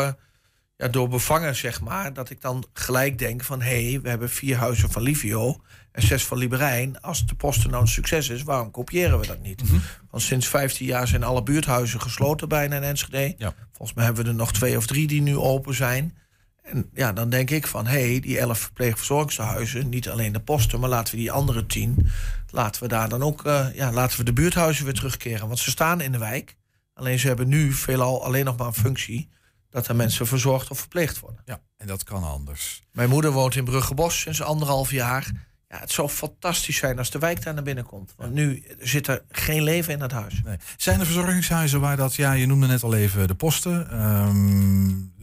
ja, 0.78 0.88
door 0.88 1.08
bevangen, 1.08 1.56
zeg 1.56 1.82
maar, 1.82 2.14
dat 2.14 2.30
ik 2.30 2.42
dan 2.42 2.66
gelijk 2.74 3.20
denk 3.20 3.44
van... 3.44 3.62
hé, 3.62 3.90
hey, 3.90 4.02
we 4.02 4.10
hebben 4.10 4.30
vier 4.30 4.58
huizen 4.58 4.92
van 4.92 5.02
Livio 5.02 5.62
en 5.92 6.02
zes 6.02 6.26
van 6.26 6.38
Liberijn. 6.38 7.02
Als 7.02 7.26
de 7.26 7.36
posten 7.36 7.70
nou 7.70 7.82
een 7.82 7.88
succes 7.88 8.30
is, 8.30 8.44
waarom 8.44 8.72
kopiëren 8.72 9.20
we 9.20 9.28
dat 9.28 9.42
niet? 9.42 9.64
Mm 9.64 9.70
-hmm. 9.70 9.82
Want 10.10 10.24
sinds 10.24 10.48
15 10.48 10.86
jaar 10.86 11.08
zijn 11.08 11.24
alle 11.24 11.44
buurthuizen 11.44 12.02
gesloten 12.02 12.50
bijna 12.50 12.76
in 12.76 12.84
Enschede. 12.84 13.36
Ja. 13.38 13.54
Volgens 13.72 13.94
mij 13.98 14.06
hebben 14.06 14.24
we 14.24 14.30
er 14.30 14.36
nog 14.36 14.54
twee 14.54 14.78
of 14.78 14.86
drie 14.86 15.08
die 15.08 15.22
nu 15.22 15.38
open 15.38 15.76
zijn. 15.76 16.18
En 16.62 16.90
ja, 16.94 17.14
dan 17.14 17.30
denk 17.30 17.50
ik 17.50 17.68
van, 17.68 17.88
hé, 17.88 18.10
hey, 18.10 18.20
die 18.20 18.40
elf 18.40 18.60
verpleegverzorgingshuizen... 18.60 19.90
niet 19.90 20.10
alleen 20.10 20.32
de 20.32 20.40
posten, 20.40 20.80
maar 20.80 20.90
laten 20.90 21.14
we 21.14 21.20
die 21.20 21.32
andere 21.32 21.66
tien... 21.66 22.08
laten 22.50 22.82
we 22.82 22.88
daar 22.88 23.10
dan 23.10 23.24
ook, 23.24 23.46
uh, 23.46 23.68
ja, 23.74 23.92
laten 23.92 24.18
we 24.18 24.24
de 24.24 24.34
buurthuizen 24.34 24.86
weer 24.86 24.94
terugkeren. 24.94 25.48
Want 25.48 25.60
ze 25.60 25.70
staan 25.70 26.02
in 26.02 26.12
de 26.12 26.18
wijk. 26.18 26.56
Alleen 26.94 27.20
ze 27.20 27.28
hebben 27.28 27.48
nu 27.48 27.72
veelal 27.72 28.24
alleen 28.24 28.46
nog 28.46 28.58
maar 28.58 28.68
een 28.68 28.74
functie 28.74 29.30
dat 29.76 29.88
er 29.88 29.96
mensen 29.96 30.28
verzorgd 30.28 30.70
of 30.70 30.80
verpleegd 30.80 31.20
worden. 31.20 31.42
Ja, 31.46 31.60
en 31.78 31.88
dat 31.88 32.04
kan 32.04 32.24
anders. 32.24 32.82
Mijn 32.92 33.10
moeder 33.10 33.32
woont 33.32 33.56
in 33.56 33.64
Bruggebos 33.64 34.20
sinds 34.20 34.42
anderhalf 34.42 34.92
jaar. 34.92 35.32
Ja, 35.70 35.80
het 35.80 35.92
zou 35.92 36.10
fantastisch 36.10 36.78
zijn 36.78 36.98
als 36.98 37.10
de 37.10 37.20
wijk 37.20 37.44
daar 37.44 37.54
naar 37.54 37.64
binnen 37.64 37.86
komt. 37.86 38.14
Want 38.18 38.34
nu 38.34 38.64
zit 38.80 39.08
er 39.08 39.24
geen 39.30 39.64
leven 39.64 39.94
in 39.94 40.02
het 40.02 40.12
huis. 40.12 40.42
Nee. 40.44 40.58
Zijn 40.78 41.00
er 41.00 41.06
verzorgingshuizen 41.06 41.80
waar 41.80 41.98
dat, 41.98 42.16
ja, 42.16 42.32
je 42.32 42.46
noemde 42.46 42.68
net 42.68 42.84
al 42.84 42.94
even 42.94 43.28
de 43.28 43.36
posten. 43.36 44.02
Um, 44.04 45.14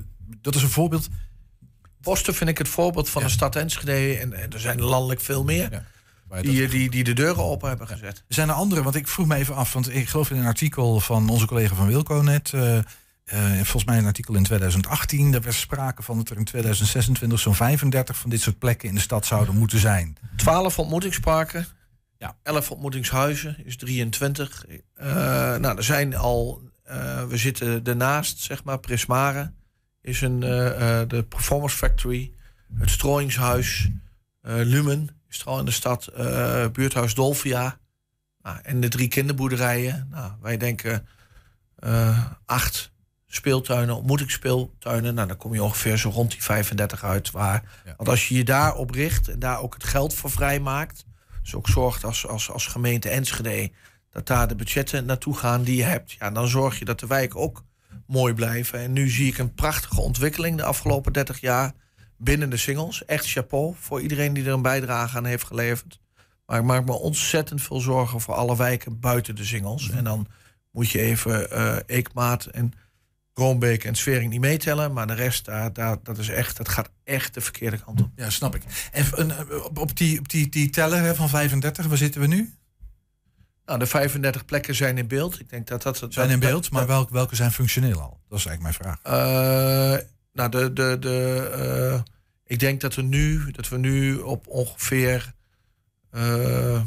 dat 0.40 0.54
is 0.54 0.62
een 0.62 0.68
voorbeeld. 0.68 1.08
Posten 2.00 2.34
vind 2.34 2.50
ik 2.50 2.58
het 2.58 2.68
voorbeeld 2.68 3.08
van 3.08 3.22
ja. 3.22 3.28
de 3.28 3.32
stad 3.32 3.56
Enschede. 3.56 4.18
En, 4.18 4.32
en, 4.32 4.52
er 4.52 4.60
zijn 4.60 4.80
landelijk 4.80 5.20
veel 5.20 5.44
meer. 5.44 5.72
Ja. 5.72 6.40
Die, 6.40 6.68
die, 6.68 6.90
die 6.90 7.04
de 7.04 7.12
deuren 7.12 7.44
open 7.44 7.68
hebben 7.68 7.86
gezet. 7.86 8.24
Zijn 8.28 8.48
er 8.48 8.54
andere? 8.54 8.82
Want 8.82 8.94
ik 8.94 9.08
vroeg 9.08 9.26
me 9.26 9.34
even 9.34 9.54
af, 9.54 9.72
want 9.72 9.94
ik 9.94 10.08
geloof 10.08 10.30
in 10.30 10.36
een 10.36 10.46
artikel 10.46 11.00
van 11.00 11.28
onze 11.28 11.46
collega 11.46 11.74
van 11.74 11.86
Wilco 11.86 12.14
net. 12.14 12.52
Uh, 12.54 12.78
uh, 13.32 13.54
volgens 13.54 13.84
mij 13.84 13.98
een 13.98 14.06
artikel 14.06 14.34
in 14.34 14.42
2018. 14.42 15.30
Daar 15.30 15.40
was 15.40 15.60
sprake 15.60 16.02
van 16.02 16.16
dat 16.16 16.30
er 16.30 16.36
in 16.36 16.44
2026 16.44 17.40
zo'n 17.40 17.54
35 17.54 18.16
van 18.16 18.30
dit 18.30 18.40
soort 18.40 18.58
plekken 18.58 18.88
in 18.88 18.94
de 18.94 19.00
stad 19.00 19.26
zouden 19.26 19.56
moeten 19.56 19.78
zijn. 19.78 20.16
12 20.36 20.78
ontmoetingsparken. 20.78 21.66
Ja. 22.18 22.36
11 22.42 22.70
ontmoetingshuizen 22.70 23.56
is 23.64 23.76
23. 23.76 24.64
Uh, 24.68 25.06
nou, 25.56 25.76
er 25.76 25.84
zijn 25.84 26.16
al. 26.16 26.62
Uh, 26.90 27.24
we 27.24 27.36
zitten 27.36 27.84
ernaast, 27.84 28.38
zeg 28.38 28.64
maar. 28.64 28.78
Prismare 28.78 29.52
is 30.00 30.20
een, 30.20 30.40
de 30.40 31.24
Performance 31.28 31.76
Factory. 31.76 32.32
Het 32.78 32.90
Strooiingshuis. 32.90 33.88
Lumen 34.42 35.08
is 35.28 35.40
er 35.40 35.46
al 35.46 35.58
in 35.58 35.64
de 35.64 35.70
stad. 35.70 36.12
buurthuis 36.72 37.14
Dolvia. 37.14 37.78
Nou, 38.42 38.58
en 38.62 38.80
de 38.80 38.88
drie 38.88 39.08
kinderboerderijen. 39.08 40.06
Nou, 40.10 40.32
wij 40.40 40.56
denken 40.56 41.06
acht 42.44 42.92
speeltuinen, 43.34 43.96
ontmoetingsspeeltuinen. 43.96 45.14
Nou, 45.14 45.28
dan 45.28 45.36
kom 45.36 45.54
je 45.54 45.62
ongeveer 45.62 45.96
zo 45.96 46.10
rond 46.10 46.30
die 46.30 46.42
35 46.42 47.04
uit. 47.04 47.30
Waar, 47.30 47.62
Want 47.96 48.08
als 48.08 48.28
je 48.28 48.34
je 48.34 48.44
daarop 48.44 48.90
richt 48.90 49.28
en 49.28 49.38
daar 49.38 49.60
ook 49.60 49.74
het 49.74 49.84
geld 49.84 50.14
voor 50.14 50.30
vrijmaakt... 50.30 51.04
dus 51.42 51.54
ook 51.54 51.68
zorgt 51.68 52.04
als, 52.04 52.26
als, 52.26 52.50
als 52.50 52.66
gemeente 52.66 53.08
Enschede... 53.08 53.70
dat 54.10 54.26
daar 54.26 54.48
de 54.48 54.54
budgetten 54.54 55.04
naartoe 55.04 55.36
gaan 55.36 55.62
die 55.62 55.76
je 55.76 55.82
hebt... 55.82 56.12
Ja, 56.12 56.30
dan 56.30 56.48
zorg 56.48 56.78
je 56.78 56.84
dat 56.84 57.00
de 57.00 57.06
wijken 57.06 57.40
ook 57.40 57.64
mooi 58.06 58.34
blijven. 58.34 58.78
En 58.78 58.92
nu 58.92 59.08
zie 59.08 59.26
ik 59.26 59.38
een 59.38 59.54
prachtige 59.54 60.00
ontwikkeling 60.00 60.56
de 60.56 60.64
afgelopen 60.64 61.12
30 61.12 61.40
jaar... 61.40 61.72
binnen 62.16 62.50
de 62.50 62.56
singles. 62.56 63.04
Echt 63.04 63.30
chapeau 63.30 63.74
voor 63.78 64.00
iedereen 64.00 64.32
die 64.32 64.44
er 64.44 64.52
een 64.52 64.62
bijdrage 64.62 65.16
aan 65.16 65.24
heeft 65.24 65.44
geleverd. 65.44 66.00
Maar 66.46 66.58
ik 66.58 66.64
maak 66.64 66.84
me 66.84 66.92
ontzettend 66.92 67.62
veel 67.62 67.80
zorgen 67.80 68.20
voor 68.20 68.34
alle 68.34 68.56
wijken 68.56 69.00
buiten 69.00 69.34
de 69.34 69.44
singles. 69.44 69.90
En 69.90 70.04
dan 70.04 70.26
moet 70.70 70.90
je 70.90 71.00
even 71.00 71.46
uh, 71.52 71.76
Eekmaat 71.86 72.44
en 72.44 72.72
Roombeek 73.34 73.84
en 73.84 73.94
Sfering 73.94 74.30
niet 74.30 74.40
meetellen. 74.40 74.92
Maar 74.92 75.06
de 75.06 75.14
rest, 75.14 75.44
daar, 75.44 75.72
daar, 75.72 75.96
dat, 76.02 76.18
is 76.18 76.28
echt, 76.28 76.56
dat 76.56 76.68
gaat 76.68 76.90
echt 77.04 77.34
de 77.34 77.40
verkeerde 77.40 77.78
kant 77.78 78.00
op. 78.00 78.10
Ja, 78.16 78.30
snap 78.30 78.54
ik. 78.54 78.62
En 78.92 79.32
op 79.74 79.96
die, 79.96 80.18
op 80.18 80.28
die, 80.28 80.48
die 80.48 80.70
teller 80.70 81.14
van 81.14 81.28
35, 81.28 81.86
waar 81.86 81.96
zitten 81.96 82.20
we 82.20 82.26
nu? 82.26 82.54
Nou, 83.66 83.78
de 83.78 83.86
35 83.86 84.44
plekken 84.44 84.74
zijn 84.74 84.98
in 84.98 85.06
beeld. 85.06 85.40
Ik 85.40 85.50
denk 85.50 85.66
dat 85.66 85.82
dat... 85.82 85.98
dat 85.98 86.12
zijn 86.12 86.30
in 86.30 86.40
beeld, 86.40 86.70
maar 86.70 86.86
welke, 86.86 87.12
welke 87.12 87.36
zijn 87.36 87.52
functioneel 87.52 88.00
al? 88.00 88.20
Dat 88.28 88.38
is 88.38 88.46
eigenlijk 88.46 88.78
mijn 88.78 88.98
vraag. 88.98 89.24
Uh, 89.94 90.00
nou, 90.32 90.50
de... 90.50 90.72
de, 90.72 90.96
de 91.00 91.92
uh, 91.94 92.00
ik 92.46 92.58
denk 92.58 92.80
dat 92.80 92.94
we 92.94 93.02
nu, 93.02 93.50
dat 93.50 93.68
we 93.68 93.78
nu 93.78 94.16
op 94.16 94.46
ongeveer... 94.46 95.34
Uh, 96.14 96.80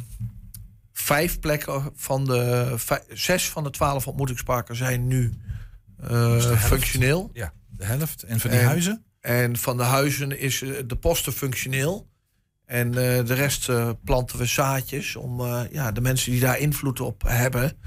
vijf 0.93 1.39
plekken 1.39 1.91
van 1.95 2.25
de... 2.25 2.73
Vijf, 2.75 3.03
zes 3.09 3.49
van 3.49 3.63
de 3.63 3.69
twaalf 3.69 4.07
ontmoetingsparken 4.07 4.75
zijn 4.75 5.07
nu 5.07 5.33
uh, 6.11 6.59
functioneel. 6.59 7.29
Ja, 7.33 7.53
de 7.69 7.85
helft. 7.85 8.23
En 8.23 8.39
van 8.39 8.49
die 8.49 8.59
en, 8.59 8.65
huizen? 8.65 9.05
En 9.19 9.57
van 9.57 9.77
de 9.77 9.83
huizen 9.83 10.39
is 10.39 10.63
de 10.87 10.95
posten 10.95 11.33
functioneel. 11.33 12.07
En 12.65 12.87
uh, 12.87 12.93
de 12.93 13.33
rest 13.33 13.69
uh, 13.69 13.89
planten 14.03 14.37
we 14.37 14.45
zaadjes 14.45 15.15
om 15.15 15.41
ja, 15.71 15.91
de 15.91 16.01
mensen 16.01 16.31
die 16.31 16.39
daar 16.39 16.59
invloed 16.59 16.99
op 16.99 17.23
hebben. 17.25 17.77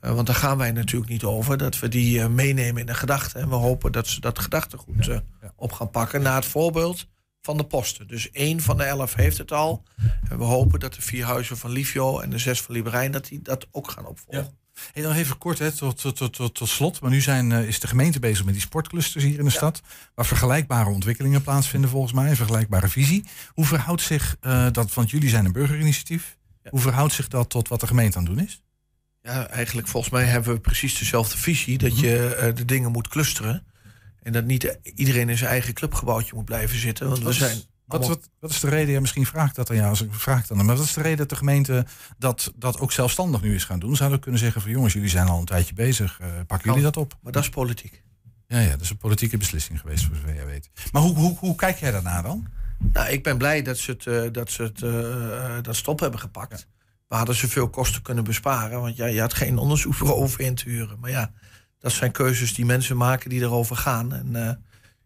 want 0.00 0.26
daar 0.26 0.36
gaan 0.36 0.58
wij 0.58 0.72
natuurlijk 0.72 1.10
niet 1.10 1.24
over. 1.24 1.56
Dat 1.56 1.78
we 1.78 1.88
die 1.88 2.28
meenemen 2.28 2.80
in 2.80 2.86
de 2.86 2.94
gedachten. 2.94 3.40
En 3.40 3.48
we 3.48 3.54
hopen 3.54 3.92
dat 3.92 4.06
ze 4.06 4.20
dat 4.20 4.38
gedachtegoed 4.38 5.20
op 5.56 5.72
gaan 5.72 5.90
pakken. 5.90 6.22
Naar 6.22 6.34
het 6.34 6.44
voorbeeld 6.44 7.06
van 7.44 7.56
de 7.56 7.66
posten. 7.66 8.06
Dus 8.06 8.30
één 8.30 8.60
van 8.60 8.76
de 8.76 8.84
elf 8.84 9.14
heeft 9.14 9.38
het 9.38 9.52
al. 9.52 9.82
En 10.28 10.38
we 10.38 10.44
hopen 10.44 10.80
dat 10.80 10.94
de 10.94 11.02
vier 11.02 11.24
huizen 11.24 11.56
van 11.56 11.70
Livio 11.70 12.20
en 12.20 12.30
de 12.30 12.38
zes 12.38 12.62
van 12.62 12.74
Liberijn... 12.74 13.12
dat 13.12 13.24
die 13.24 13.42
dat 13.42 13.66
ook 13.70 13.90
gaan 13.90 14.06
opvolgen. 14.06 14.44
Ja. 14.44 14.63
Hey, 14.92 15.02
dan 15.02 15.12
even 15.12 15.38
kort 15.38 15.58
hè, 15.58 15.72
tot, 15.72 16.00
tot, 16.00 16.16
tot, 16.16 16.32
tot, 16.32 16.54
tot 16.54 16.68
slot. 16.68 17.00
Maar 17.00 17.10
nu 17.10 17.20
zijn, 17.20 17.50
uh, 17.50 17.66
is 17.68 17.80
de 17.80 17.86
gemeente 17.86 18.20
bezig 18.20 18.44
met 18.44 18.54
die 18.54 18.62
sportclusters 18.62 19.24
hier 19.24 19.38
in 19.38 19.44
de 19.44 19.50
ja. 19.50 19.56
stad. 19.56 19.80
Waar 20.14 20.26
vergelijkbare 20.26 20.90
ontwikkelingen 20.90 21.42
plaatsvinden 21.42 21.90
volgens 21.90 22.12
mij. 22.12 22.30
Een 22.30 22.36
vergelijkbare 22.36 22.88
visie. 22.88 23.24
Hoe 23.48 23.64
verhoudt 23.64 24.02
zich 24.02 24.36
uh, 24.40 24.66
dat, 24.72 24.94
want 24.94 25.10
jullie 25.10 25.28
zijn 25.28 25.44
een 25.44 25.52
burgerinitiatief. 25.52 26.36
Ja. 26.62 26.70
Hoe 26.70 26.80
verhoudt 26.80 27.12
zich 27.12 27.28
dat 27.28 27.50
tot 27.50 27.68
wat 27.68 27.80
de 27.80 27.86
gemeente 27.86 28.18
aan 28.18 28.24
het 28.24 28.34
doen 28.34 28.44
is? 28.44 28.62
Ja, 29.22 29.48
eigenlijk 29.48 29.88
volgens 29.88 30.12
mij 30.12 30.24
hebben 30.24 30.54
we 30.54 30.60
precies 30.60 30.98
dezelfde 30.98 31.36
visie. 31.36 31.78
Dat 31.78 31.98
je 31.98 32.36
uh, 32.40 32.54
de 32.54 32.64
dingen 32.64 32.92
moet 32.92 33.08
clusteren. 33.08 33.66
En 34.22 34.32
dat 34.32 34.44
niet 34.44 34.78
iedereen 34.94 35.28
in 35.28 35.38
zijn 35.38 35.50
eigen 35.50 35.74
clubgebouwtje 35.74 36.34
moet 36.34 36.44
blijven 36.44 36.78
zitten. 36.78 37.08
Want 37.08 37.22
we 37.22 37.32
zijn 37.32 37.62
wat, 37.86 38.06
wat, 38.06 38.30
wat, 38.40 38.50
is 38.50 38.60
de 38.60 38.68
reden, 38.68 38.92
ja, 38.94 39.00
misschien 39.00 39.26
vraagt 39.26 39.56
dat 39.56 39.70
aan 39.70 39.76
jou 39.76 39.88
als 39.88 40.02
ik 40.02 40.14
vraag 40.14 40.46
dan, 40.46 40.56
maar 40.56 40.76
wat 40.76 40.84
is 40.84 40.92
de 40.92 41.02
reden 41.02 41.18
dat 41.18 41.28
de 41.28 41.36
gemeente 41.36 41.86
dat, 42.18 42.52
dat 42.56 42.80
ook 42.80 42.92
zelfstandig 42.92 43.42
nu 43.42 43.54
is 43.54 43.64
gaan 43.64 43.78
doen? 43.78 43.96
Zouden 43.96 44.18
we 44.18 44.22
kunnen 44.22 44.40
zeggen 44.40 44.60
van 44.60 44.70
jongens, 44.70 44.92
jullie 44.92 45.08
zijn 45.08 45.28
al 45.28 45.38
een 45.38 45.44
tijdje 45.44 45.74
bezig, 45.74 46.20
uh, 46.20 46.26
pakken 46.46 46.68
jullie 46.68 46.84
dat 46.84 46.96
op? 46.96 47.18
Maar 47.22 47.32
dat 47.32 47.42
is 47.42 47.48
politiek. 47.48 48.02
Ja, 48.46 48.60
ja, 48.60 48.70
dat 48.70 48.80
is 48.80 48.90
een 48.90 48.96
politieke 48.96 49.36
beslissing 49.36 49.80
geweest, 49.80 50.04
voor 50.04 50.16
zover 50.16 50.34
jij 50.34 50.46
weet. 50.46 50.70
Maar 50.92 51.02
hoe, 51.02 51.14
hoe, 51.14 51.36
hoe 51.38 51.54
kijk 51.54 51.78
jij 51.78 51.90
daarna 51.90 52.22
dan? 52.22 52.46
Nou, 52.78 53.08
ik 53.08 53.22
ben 53.22 53.38
blij 53.38 53.62
dat 53.62 53.78
ze 53.78 53.90
het, 53.90 54.04
uh, 54.04 54.22
dat, 54.32 54.50
ze 54.50 54.62
het 54.62 54.80
uh, 54.80 55.62
dat 55.62 55.76
stop 55.76 56.00
hebben 56.00 56.20
gepakt. 56.20 56.58
Ja. 56.58 56.86
We 57.08 57.16
hadden 57.16 57.34
ze 57.34 57.48
veel 57.48 57.68
kosten 57.68 58.02
kunnen 58.02 58.24
besparen, 58.24 58.80
want 58.80 58.96
ja, 58.96 59.06
je 59.06 59.20
had 59.20 59.34
geen 59.34 59.58
onderzoekbureau 59.58 60.30
in 60.36 60.54
te 60.54 60.68
huren. 60.68 60.98
Maar 61.00 61.10
ja, 61.10 61.32
dat 61.78 61.92
zijn 61.92 62.12
keuzes 62.12 62.54
die 62.54 62.64
mensen 62.64 62.96
maken 62.96 63.30
die 63.30 63.40
erover 63.40 63.76
gaan. 63.76 64.12
En 64.12 64.58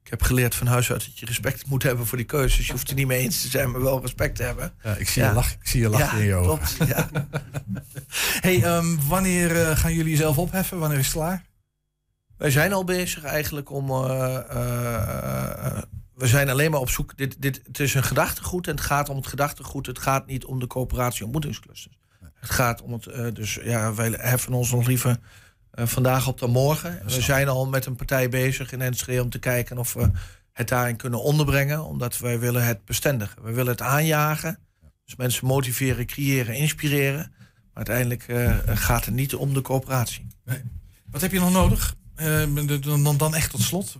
ik 0.09 0.19
heb 0.19 0.23
geleerd 0.23 0.55
van 0.55 0.67
huis 0.67 0.93
uit 0.93 1.05
dat 1.05 1.19
je 1.19 1.27
respect 1.27 1.67
moet 1.67 1.83
hebben 1.83 2.07
voor 2.07 2.19
die 2.19 2.27
keuzes. 2.27 2.67
Je 2.67 2.73
hoeft 2.73 2.89
er 2.89 2.95
niet 2.95 3.07
mee 3.07 3.19
eens 3.21 3.43
te 3.43 3.49
zijn, 3.49 3.71
maar 3.71 3.83
wel 3.83 4.01
respect 4.01 4.37
te 4.37 4.43
hebben. 4.43 4.73
Ja, 4.83 4.95
ik 4.95 5.09
zie 5.09 5.23
ja. 5.23 5.29
je 5.29 5.35
lach, 5.35 5.53
ik 5.53 5.69
zie 5.69 5.81
je 5.81 5.89
lach 5.89 6.13
ja, 6.13 6.19
in 6.19 6.25
je 6.25 6.35
ogen. 6.35 6.59
Klopt, 6.59 6.89
ja. 6.91 7.09
hey, 8.47 8.77
um, 8.77 8.99
wanneer 9.09 9.51
uh, 9.57 9.77
gaan 9.77 9.95
jullie 9.95 10.17
zelf 10.17 10.39
opheffen? 10.39 10.79
Wanneer 10.79 10.99
is 10.99 11.05
het 11.05 11.15
klaar? 11.15 11.45
Wij 12.37 12.51
zijn 12.51 12.73
al 12.73 12.85
bezig 12.85 13.25
eigenlijk 13.25 13.71
om. 13.71 13.91
Uh, 13.91 14.39
uh, 14.53 15.79
we 16.15 16.27
zijn 16.27 16.51
alleen 16.51 16.71
maar 16.71 16.81
op 16.81 16.91
zoek. 16.91 17.17
Dit, 17.17 17.43
dit, 17.43 17.61
het 17.67 17.81
is 17.81 17.95
een 17.95 18.05
gedachtegoed 18.05 18.67
en 18.67 18.75
het 18.75 18.85
gaat 18.85 19.09
om 19.09 19.17
het 19.17 19.27
gedachtegoed. 19.27 19.87
Het 19.87 19.99
gaat 19.99 20.27
niet 20.27 20.45
om 20.45 20.59
de 20.61 20.67
coöperatie 20.67 21.25
ontmoetingsclusters. 21.25 21.99
Het 22.35 22.51
gaat 22.51 22.83
om 22.83 22.93
het. 22.93 23.35
dus 23.37 23.59
ja, 23.63 23.95
wij 23.95 24.11
heffen 24.11 24.53
ons 24.53 24.71
nog 24.71 24.87
liever 24.87 25.19
vandaag 25.87 26.29
op 26.29 26.39
de 26.39 26.47
morgen. 26.47 27.01
We 27.05 27.21
zijn 27.21 27.49
al 27.49 27.67
met 27.67 27.87
een 27.87 27.97
partij 27.97 28.29
bezig 28.29 28.73
in 28.73 28.81
Enschede 28.81 29.23
om 29.23 29.31
te 29.31 29.39
kijken 29.39 29.79
of 29.79 29.93
we 29.93 30.11
het 30.53 30.69
daarin 30.69 30.97
kunnen 30.97 31.23
onderbrengen. 31.23 31.85
Omdat 31.85 32.19
wij 32.19 32.39
willen 32.39 32.65
het 32.65 32.85
bestendigen. 32.85 33.43
We 33.43 33.53
willen 33.53 33.73
het 33.73 33.83
aanjagen. 33.83 34.59
Dus 35.05 35.17
mensen 35.17 35.47
motiveren, 35.47 36.07
creëren, 36.07 36.55
inspireren. 36.55 37.33
Maar 37.75 37.87
uiteindelijk 37.87 38.29
uh, 38.29 38.57
gaat 38.65 39.05
het 39.05 39.15
niet 39.15 39.35
om 39.35 39.55
de 39.55 39.63
coöperatie. 39.63 40.27
Nee. 40.45 40.63
Wat 41.11 41.21
heb 41.21 41.33
je 41.33 41.41
nog 41.41 41.53
nodig? 41.53 41.95
Uh, 42.17 42.81
dan, 42.81 43.17
dan 43.17 43.35
echt 43.35 43.51
tot 43.51 43.61
slot 43.61 43.97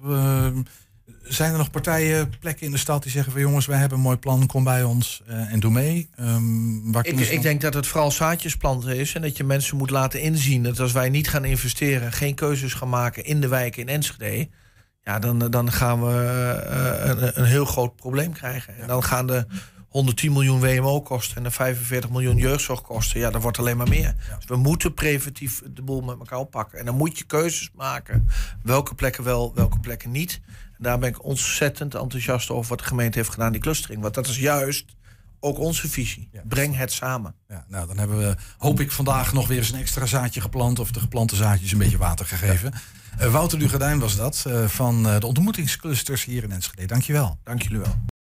zijn 1.23 1.53
er 1.53 1.59
nog 1.59 1.71
partijen, 1.71 2.33
plekken 2.41 2.67
in 2.67 2.73
de 2.73 2.79
stad 2.79 3.03
die 3.03 3.13
zeggen 3.13 3.33
van 3.33 3.41
jongens, 3.41 3.67
wij 3.67 3.79
hebben 3.79 3.99
een 3.99 4.05
mooi 4.05 4.17
plan, 4.17 4.47
kom 4.47 4.65
bij 4.65 4.83
ons 4.83 5.23
uh, 5.29 5.53
en 5.53 5.61
doe 5.61 5.71
mee? 5.71 6.11
Um, 6.21 6.93
waar 6.93 7.07
ik, 7.07 7.21
ik 7.21 7.43
denk 7.43 7.61
dat 7.61 7.75
het 7.75 7.87
vooral 7.87 8.11
zaadjesplanten 8.11 8.97
is 8.97 9.15
en 9.15 9.23
dat 9.23 9.37
je 9.37 9.45
mensen 9.45 9.77
moet 9.77 9.91
laten 9.91 10.21
inzien 10.21 10.63
dat 10.63 10.81
als 10.81 10.93
wij 10.93 11.09
niet 11.09 11.29
gaan 11.29 11.45
investeren, 11.45 12.13
geen 12.13 12.35
keuzes 12.35 12.75
gaan 12.75 12.89
maken 12.89 13.25
in 13.25 13.41
de 13.41 13.49
wijken 13.49 13.83
in 13.83 13.89
Enschede, 13.89 14.49
ja, 15.05 15.19
dan, 15.19 15.39
dan 15.39 15.73
gaan 15.73 16.05
we 16.05 16.13
uh, 16.71 17.11
een, 17.11 17.41
een, 17.41 17.45
heel 17.45 17.65
groot 17.65 17.97
probleem 17.97 18.33
krijgen. 18.33 18.77
En 18.77 18.87
dan 18.87 19.05
gaan 19.05 19.27
de 19.27 19.47
110 19.89 20.33
miljoen 20.33 20.61
WMO 20.61 21.01
kosten 21.01 21.37
en 21.37 21.43
de 21.43 21.51
45 21.51 22.11
miljoen 22.11 22.37
jeugdzorgkosten, 22.37 23.21
ja, 23.21 23.31
dat 23.31 23.43
wordt 23.43 23.59
alleen 23.59 23.77
maar 23.77 23.89
meer. 23.89 24.15
Ja. 24.29 24.37
Dus 24.37 24.45
we 24.47 24.57
moeten 24.57 24.95
preventief 24.95 25.63
de 25.75 25.83
boel 25.83 26.01
met 26.01 26.19
elkaar 26.19 26.39
oppakken. 26.39 26.79
En 26.79 26.85
dan 26.85 26.97
moet 26.97 27.19
je 27.19 27.25
keuzes 27.25 27.71
maken. 27.75 28.29
Welke 28.63 28.95
plekken 28.95 29.25
wel, 29.25 29.53
welke 29.55 29.79
plekken 29.79 30.11
niet. 30.11 30.41
Daar 30.79 30.99
ben 30.99 31.09
ik 31.09 31.25
ontzettend 31.25 31.95
enthousiast 31.95 32.51
over 32.51 32.69
wat 32.69 32.79
de 32.79 32.85
gemeente 32.85 33.19
heeft 33.19 33.31
gedaan, 33.31 33.53
die 33.53 33.61
clustering. 33.61 34.03
Want 34.03 34.15
dat 34.15 34.27
is 34.27 34.39
juist 34.39 34.85
ook 35.41 35.59
onze 35.59 35.89
visie. 35.89 36.29
Ja. 36.33 36.41
Breng 36.49 36.77
het 36.77 36.93
samen. 36.93 37.35
Ja, 37.49 37.65
nou, 37.69 37.87
dan 37.87 37.99
hebben 37.99 38.19
we, 38.19 38.37
hoop 38.59 38.81
ik, 38.81 38.91
vandaag 38.91 39.33
nog 39.33 39.49
weer 39.49 39.59
eens 39.59 39.73
een 39.73 39.79
extra 39.79 40.07
zaadje 40.07 40.41
geplant. 40.41 40.79
Of 40.79 40.91
de 40.91 41.01
geplante 41.01 41.37
zaadjes 41.37 41.73
een 41.73 41.79
beetje 41.79 41.99
water 41.99 42.27
gegeven. 42.27 42.73
Ja. 43.19 43.25
Uh, 43.25 43.33
Wouter 43.33 43.59
Dugadijn 43.59 43.99
was 43.99 44.17
dat, 44.17 44.45
uh, 44.49 44.65
van 44.69 45.07
uh, 45.07 45.19
de 45.19 45.27
ontmoetingsclusters 45.27 46.25
hier 46.25 46.43
in 46.43 46.53
Enschede. 46.53 46.87
Dankjewel. 46.87 47.39
Dank 47.45 47.63
jullie 47.63 47.79
wel. 47.79 48.18